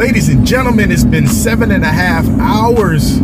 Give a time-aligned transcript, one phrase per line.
[0.00, 3.16] Ladies and gentlemen, it's been seven and a half hours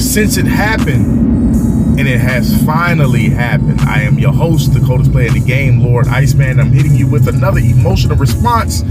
[0.00, 3.80] since it happened, and it has finally happened.
[3.80, 6.60] I am your host, the coldest player in the game, Lord Iceman.
[6.60, 8.82] I'm hitting you with another emotional response.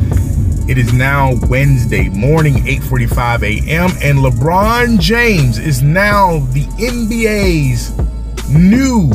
[0.67, 7.97] It is now Wednesday morning, 8:45 a.m., and LeBron James is now the NBA's
[8.49, 9.13] new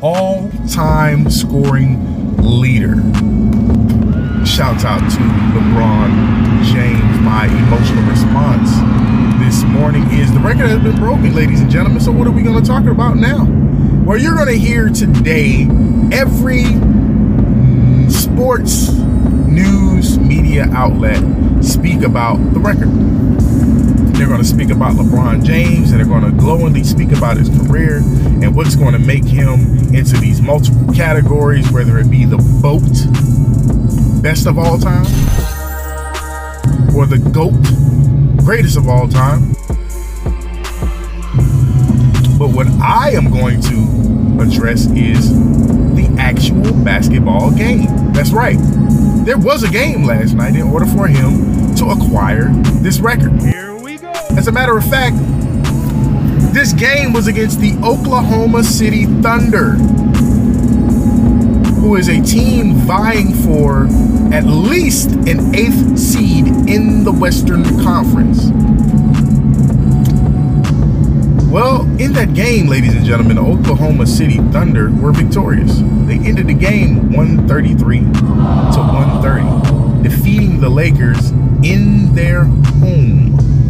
[0.00, 2.94] all-time scoring leader.
[4.48, 5.18] Shouts out to
[5.54, 7.20] LeBron James.
[7.20, 8.72] My emotional response
[9.38, 12.00] this morning is the record has been broken, ladies and gentlemen.
[12.00, 13.44] So, what are we going to talk about now?
[14.04, 15.68] Well, you're going to hear today
[16.10, 16.64] every
[18.10, 21.22] sports news media outlet
[21.62, 22.88] speak about the record.
[24.16, 27.48] They're going to speak about LeBron James and they're going to glowingly speak about his
[27.50, 32.38] career and what's going to make him into these multiple categories, whether it be the
[32.60, 32.82] boat
[34.20, 35.04] best of all time
[36.94, 37.54] or the GOAT,
[38.44, 39.52] greatest of all time.
[42.38, 45.32] But what I am going to address is
[45.94, 47.86] the actual basketball game.
[48.12, 48.58] That's right.
[49.24, 52.48] There was a game last night in order for him to acquire
[52.80, 53.40] this record.
[53.42, 54.10] Here we go.
[54.36, 55.16] As a matter of fact,
[56.52, 59.76] this game was against the Oklahoma City Thunder,
[61.88, 63.86] who is a team vying for
[64.30, 68.50] at least an eighth seed in the Western Conference.
[71.50, 75.78] Well, in that game, ladies and gentlemen, the Oklahoma City Thunder were victorious.
[75.78, 81.30] They ended the game 133 to 130, defeating the Lakers
[81.64, 83.67] in their home.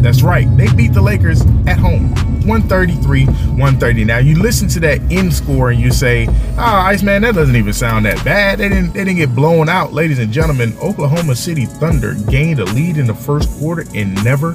[0.00, 2.14] That's right, they beat the Lakers at home.
[2.46, 4.04] 133, 130.
[4.04, 6.26] Now you listen to that end score and you say,
[6.56, 9.68] "Ah, oh, Iceman, that doesn't even sound that bad." They didn't they didn't get blown
[9.68, 10.74] out, ladies and gentlemen.
[10.82, 14.54] Oklahoma City Thunder gained a lead in the first quarter and never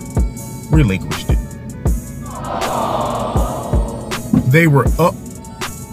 [0.72, 1.38] relinquished it.
[4.52, 5.16] They were up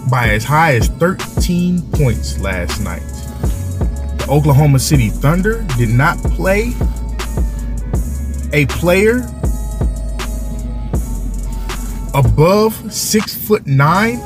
[0.09, 3.03] by as high as 13 points last night.
[4.17, 6.73] The Oklahoma City Thunder did not play
[8.51, 9.27] a player
[12.13, 14.19] above six foot nine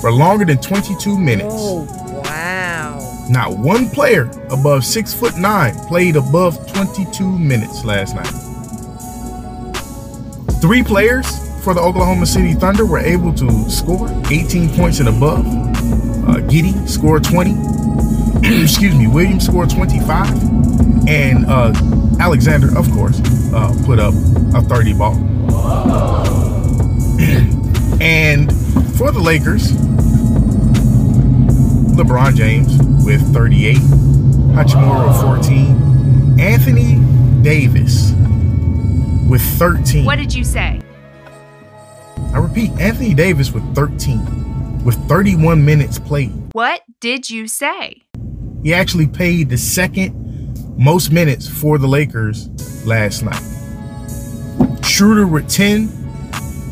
[0.00, 1.54] for longer than 22 minutes.
[1.56, 1.84] Oh,
[2.24, 3.26] wow.
[3.30, 8.32] Not one player above six foot nine played above 22 minutes last night.
[10.60, 11.26] Three players
[11.62, 15.46] for the Oklahoma City Thunder were able to score 18 points and above.
[15.46, 17.50] Uh, Giddey scored 20.
[18.62, 21.08] Excuse me, Williams scored 25.
[21.08, 21.72] And uh,
[22.20, 23.20] Alexander, of course,
[23.52, 24.14] uh, put up
[24.54, 26.17] a 30 ball.
[28.00, 28.50] And
[28.96, 29.72] for the Lakers,
[31.96, 33.76] LeBron James with 38,
[34.54, 37.00] Hachimura 14, Anthony
[37.42, 38.12] Davis
[39.28, 40.04] with 13.
[40.04, 40.80] What did you say?
[42.32, 46.32] I repeat, Anthony Davis with 13, with 31 minutes played.
[46.52, 48.02] What did you say?
[48.62, 50.14] He actually played the second
[50.78, 52.48] most minutes for the Lakers
[52.86, 53.42] last night.
[54.84, 55.88] Schroeder with 10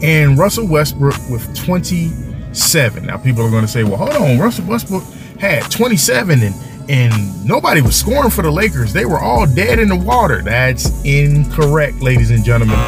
[0.03, 3.07] and Russell Westbrook with 27.
[3.07, 5.05] Now people are going to say, "Well, hold on, Russell Westbrook
[5.39, 6.55] had 27 and
[6.89, 8.93] and nobody was scoring for the Lakers.
[8.93, 12.79] They were all dead in the water." That's incorrect, ladies and gentlemen.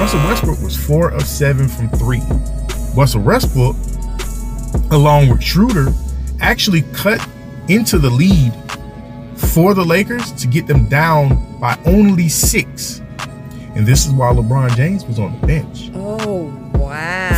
[0.00, 2.20] Russell Westbrook was 4 of 7 from 3.
[2.96, 3.76] Russell Westbrook
[4.90, 5.92] along with Schroeder
[6.40, 7.26] actually cut
[7.68, 8.52] into the lead
[9.36, 13.02] for the Lakers to get them down by only 6
[13.74, 15.90] and this is why LeBron James was on the bench.
[15.94, 16.13] Oh,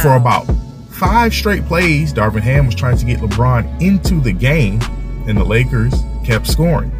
[0.02, 0.46] For about
[0.90, 4.80] five straight plays, Darvin Ham was trying to get LeBron into the game,
[5.26, 6.90] and the Lakers kept scoring.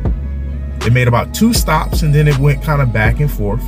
[0.80, 3.62] They made about two stops, and then it went kind of back and forth.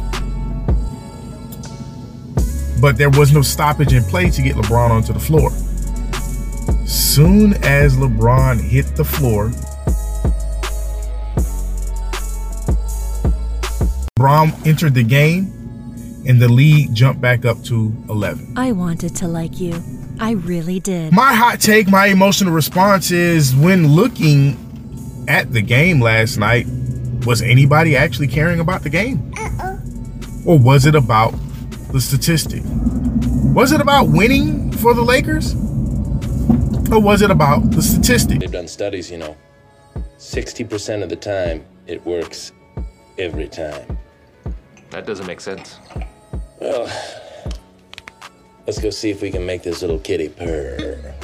[2.81, 5.51] But there was no stoppage in play to get LeBron onto the floor.
[6.87, 9.51] Soon as LeBron hit the floor,
[14.19, 15.58] LeBron entered the game
[16.29, 18.55] and the lead jumped back up to 11.
[18.57, 19.83] I wanted to like you.
[20.21, 21.13] I really did.
[21.13, 24.57] My hot take, my emotional response is when looking
[25.27, 26.67] at the game last night,
[27.25, 29.33] was anybody actually caring about the game?
[29.39, 29.79] Uh-uh.
[30.45, 31.33] Or was it about
[31.93, 32.63] the statistic?
[33.55, 35.55] Was it about winning for the Lakers?
[36.93, 38.41] Or was it about the statistic?
[38.41, 39.37] They've done studies, you know.
[40.19, 42.53] 60% of the time, it works
[43.19, 43.99] every time.
[44.91, 45.79] That doesn't make sense.
[46.61, 46.91] Well,
[48.67, 51.15] let's go see if we can make this little kitty purr.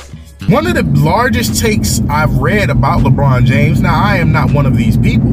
[0.49, 4.67] One of the largest takes I've read about LeBron James, now I am not one
[4.67, 5.33] of these people,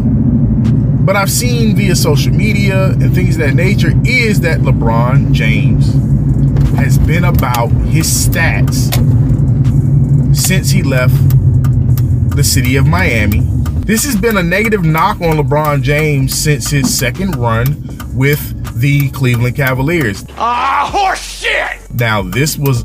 [1.06, 5.94] but I've seen via social media and things of that nature is that LeBron James
[6.78, 8.90] has been about his stats
[10.36, 11.14] since he left
[12.36, 13.42] the city of Miami.
[13.86, 17.84] This has been a negative knock on LeBron James since his second run
[18.16, 18.51] with
[18.82, 20.26] the Cleveland Cavaliers.
[20.38, 21.80] Ah, horse shit!
[21.94, 22.84] Now, this was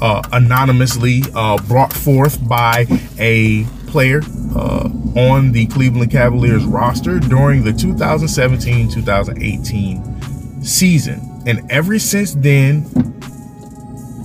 [0.00, 2.86] uh, anonymously uh, brought forth by
[3.18, 4.20] a player
[4.56, 11.42] uh, on the Cleveland Cavaliers roster during the 2017 2018 season.
[11.46, 12.82] And ever since then,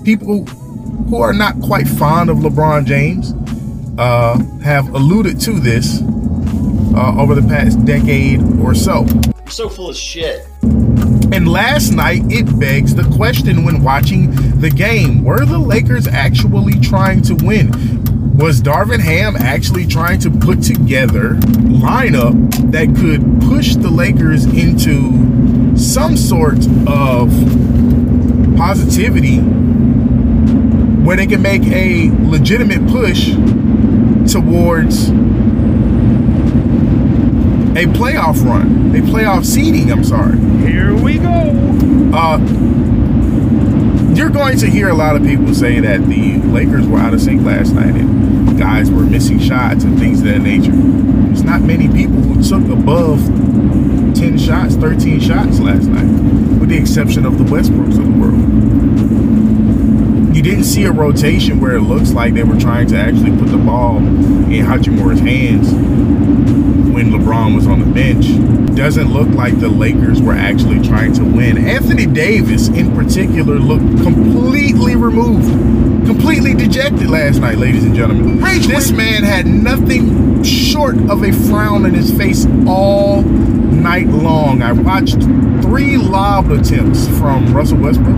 [0.03, 3.33] people who are not quite fond of LeBron James
[3.99, 6.01] uh, have alluded to this
[6.95, 9.05] uh, over the past decade or so.
[9.05, 10.47] You're so full of shit.
[11.33, 14.29] And last night, it begs the question when watching
[14.61, 17.71] the game were the Lakers actually trying to win?
[18.37, 21.31] Was Darvin Ham actually trying to put together
[21.73, 27.31] lineup that could push the Lakers into some sort of
[28.55, 29.37] positivity
[31.01, 33.31] where they can make a legitimate push
[34.31, 35.09] towards
[37.75, 40.37] a playoff run, a playoff seeding, I'm sorry.
[40.59, 42.11] Here we go.
[42.13, 42.37] Uh,
[44.13, 47.21] you're going to hear a lot of people say that the Lakers were out of
[47.21, 50.71] sync last night and guys were missing shots and things of that nature.
[50.71, 53.19] There's not many people who took above
[54.15, 58.49] 10 shots, 13 shots last night, with the exception of the Westbrooks of the world.
[60.35, 63.49] You didn't see a rotation where it looks like they were trying to actually put
[63.49, 65.73] the ball in Hachimura's hands
[67.03, 68.27] when LeBron was on the bench.
[68.75, 71.57] Doesn't look like the Lakers were actually trying to win.
[71.57, 75.47] Anthony Davis, in particular, looked completely removed,
[76.05, 78.39] completely dejected last night, ladies and gentlemen.
[78.39, 84.61] This man had nothing short of a frown on his face all night long.
[84.61, 85.21] I watched
[85.61, 88.15] three lob attempts from Russell Westbrook,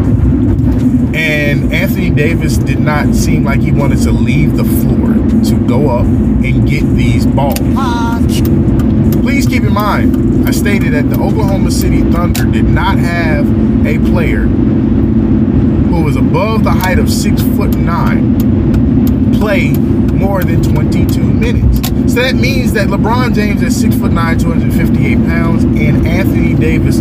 [1.15, 5.89] and Anthony Davis did not seem like he wanted to leave the floor to go
[5.89, 7.59] up and get these balls.
[9.25, 13.47] Please keep in mind, I stated that the Oklahoma City Thunder did not have
[13.83, 21.23] a player who was above the height of six foot nine play more than 22
[21.23, 21.79] minutes.
[22.13, 26.97] So that means that LeBron James at six foot nine, 258 pounds, and Anthony Davis,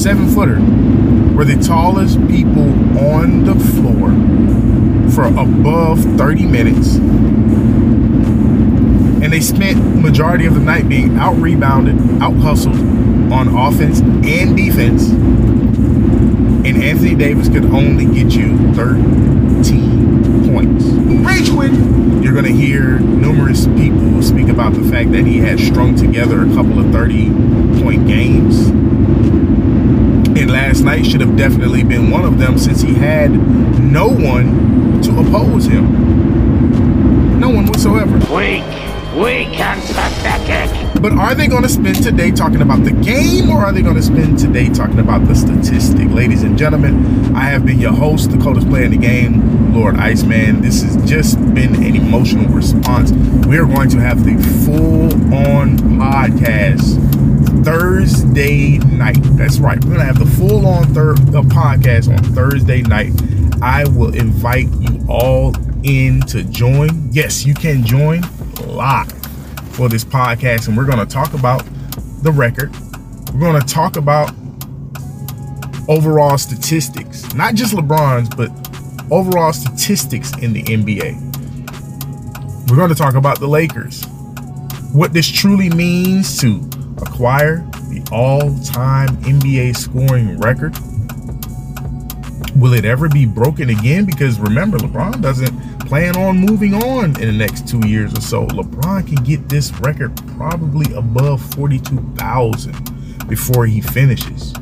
[0.00, 0.60] seven footer,
[1.34, 4.10] were the tallest people on the floor
[5.10, 6.98] for above 30 minutes.
[9.26, 12.76] And they spent majority of the night being out rebounded, out hustled
[13.32, 15.08] on offense and defense.
[15.08, 20.84] And Anthony Davis could only get you 13 points.
[21.26, 25.96] Rage You're going to hear numerous people speak about the fact that he had strung
[25.96, 27.30] together a couple of 30
[27.82, 28.68] point games.
[30.38, 33.32] And last night should have definitely been one of them since he had
[33.80, 37.40] no one to oppose him.
[37.40, 38.18] No one whatsoever.
[38.32, 38.85] Weak.
[39.16, 41.00] Weak and pathetic.
[41.00, 43.96] But are they going to spend today talking about the game or are they going
[43.96, 46.10] to spend today talking about the statistic?
[46.10, 49.96] Ladies and gentlemen, I have been your host, the coldest player in the game, Lord
[49.96, 50.60] Iceman.
[50.60, 53.10] This has just been an emotional response.
[53.46, 54.36] We are going to have the
[54.66, 59.16] full on podcast Thursday night.
[59.38, 59.82] That's right.
[59.82, 63.12] We're going to have the full on uh, podcast on Thursday night.
[63.62, 65.54] I will invite you all
[65.84, 67.08] in to join.
[67.12, 68.20] Yes, you can join
[68.64, 69.10] live
[69.72, 71.64] for this podcast, and we're going to talk about
[72.22, 72.74] the record.
[73.32, 74.30] We're going to talk about
[75.88, 78.50] overall statistics, not just LeBron's, but
[79.12, 81.22] overall statistics in the NBA.
[82.70, 84.04] We're going to talk about the Lakers,
[84.92, 87.58] what this truly means to acquire
[87.88, 90.76] the all time NBA scoring record.
[92.56, 94.06] Will it ever be broken again?
[94.06, 95.52] Because remember, LeBron doesn't
[95.86, 98.46] plan on moving on in the next two years or so.
[98.48, 104.52] LeBron can get this record probably above 42,000 before he finishes.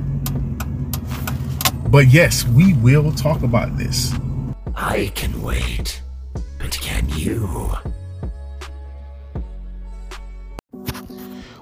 [1.89, 4.13] But yes, we will talk about this.
[4.77, 6.03] I can wait.
[6.59, 7.71] But can you?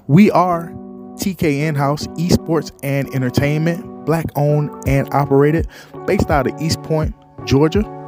[0.08, 0.70] We are
[1.16, 5.68] TK In House Esports and Entertainment, black owned and operated,
[6.06, 7.14] based out of East Point,
[7.44, 8.01] Georgia.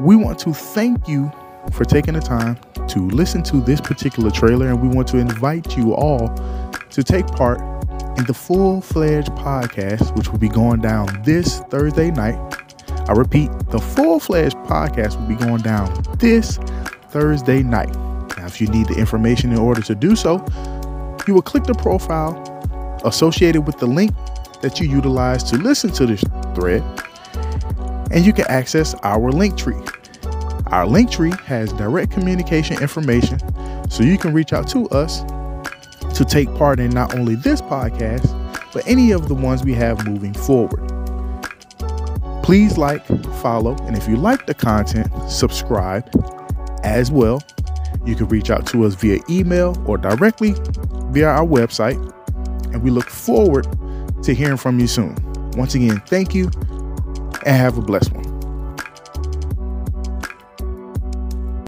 [0.00, 1.32] We want to thank you
[1.72, 5.76] for taking the time to listen to this particular trailer, and we want to invite
[5.76, 6.28] you all
[6.90, 7.58] to take part
[8.18, 12.38] in the full fledged podcast, which will be going down this Thursday night.
[13.08, 16.58] I repeat, the full fledged podcast will be going down this
[17.10, 17.94] Thursday night.
[18.36, 20.44] Now, if you need the information in order to do so,
[21.26, 22.34] You will click the profile
[23.04, 24.12] associated with the link
[24.62, 26.22] that you utilize to listen to this
[26.54, 26.84] thread,
[28.16, 29.76] and you can access our link tree.
[30.68, 33.38] Our link tree has direct communication information,
[33.90, 35.20] so you can reach out to us
[36.16, 38.32] to take part in not only this podcast,
[38.72, 40.82] but any of the ones we have moving forward.
[42.42, 43.06] Please like,
[43.42, 46.08] follow, and if you like the content, subscribe
[46.84, 47.42] as well.
[48.06, 50.54] You can reach out to us via email or directly
[51.10, 51.98] via our website,
[52.72, 53.66] and we look forward
[54.22, 55.14] to hearing from you soon.
[55.52, 56.50] Once again, thank you
[57.46, 58.25] and have a blessed one.